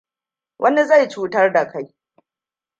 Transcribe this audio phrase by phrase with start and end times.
[0.59, 1.93] Wani zai cutar da kai.